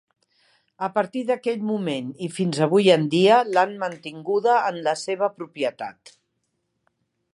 [0.85, 6.17] A partir d'aquell moment i fins avui en dia, l'han mantinguda en la seva propietat.